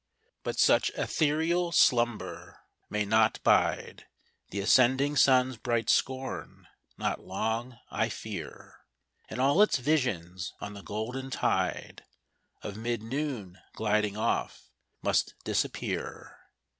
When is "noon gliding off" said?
13.03-14.71